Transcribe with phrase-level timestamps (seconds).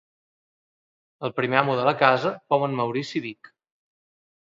[1.29, 3.53] El primer amo de la casa fou en Maurici Vic.